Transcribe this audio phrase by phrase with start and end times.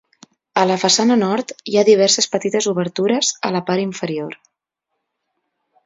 [0.61, 4.37] A la façana nord, hi ha diverses petites obertures a la part inferior.